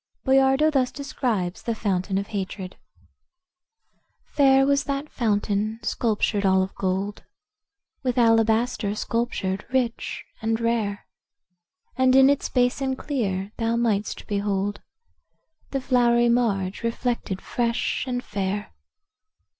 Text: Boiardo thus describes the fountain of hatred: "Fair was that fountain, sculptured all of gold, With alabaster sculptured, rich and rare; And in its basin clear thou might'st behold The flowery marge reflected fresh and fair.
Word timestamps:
Boiardo 0.25 0.71
thus 0.71 0.91
describes 0.91 1.61
the 1.61 1.75
fountain 1.75 2.17
of 2.17 2.29
hatred: 2.29 2.75
"Fair 4.25 4.65
was 4.65 4.85
that 4.85 5.11
fountain, 5.11 5.79
sculptured 5.83 6.43
all 6.43 6.63
of 6.63 6.73
gold, 6.73 7.23
With 8.01 8.17
alabaster 8.17 8.95
sculptured, 8.95 9.63
rich 9.71 10.25
and 10.41 10.59
rare; 10.59 11.05
And 11.95 12.15
in 12.15 12.31
its 12.31 12.49
basin 12.49 12.95
clear 12.95 13.51
thou 13.57 13.75
might'st 13.75 14.25
behold 14.25 14.81
The 15.69 15.79
flowery 15.79 16.29
marge 16.29 16.81
reflected 16.81 17.39
fresh 17.39 18.03
and 18.07 18.23
fair. 18.23 18.73